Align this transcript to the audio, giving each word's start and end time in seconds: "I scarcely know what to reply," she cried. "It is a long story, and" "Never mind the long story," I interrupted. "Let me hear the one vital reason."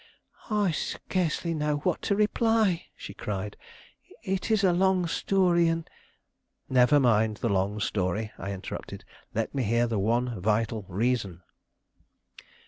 "I 0.49 0.71
scarcely 0.71 1.53
know 1.53 1.77
what 1.77 2.01
to 2.09 2.15
reply," 2.15 2.87
she 2.95 3.13
cried. 3.13 3.55
"It 4.23 4.49
is 4.49 4.63
a 4.63 4.73
long 4.73 5.05
story, 5.05 5.67
and" 5.67 5.87
"Never 6.69 6.99
mind 6.99 7.37
the 7.37 7.49
long 7.49 7.79
story," 7.79 8.31
I 8.39 8.51
interrupted. 8.51 9.05
"Let 9.35 9.53
me 9.53 9.61
hear 9.61 9.85
the 9.85 9.99
one 9.99 10.41
vital 10.41 10.87
reason." 10.89 11.43